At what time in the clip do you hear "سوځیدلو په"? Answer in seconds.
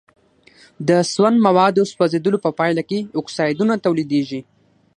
1.93-2.49